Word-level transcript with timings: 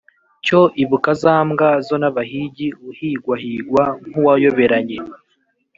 Cyo 0.45 0.61
ibuka 0.83 1.09
za 1.21 1.35
mbwa 1.47 1.69
zo 1.87 1.95
n’abahigi 2.01 2.67
Uhigahigwa 2.89 3.83
nk’uwayoberanye 4.07 4.97